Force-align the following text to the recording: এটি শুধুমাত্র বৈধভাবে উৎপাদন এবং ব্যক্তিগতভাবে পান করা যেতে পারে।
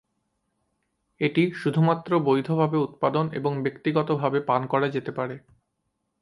এটি 1.21 1.51
শুধুমাত্র 1.55 2.11
বৈধভাবে 2.19 2.77
উৎপাদন 2.77 3.25
এবং 3.33 3.51
ব্যক্তিগতভাবে 3.63 4.39
পান 4.41 4.61
করা 4.67 4.87
যেতে 4.87 5.11
পারে। 5.11 5.35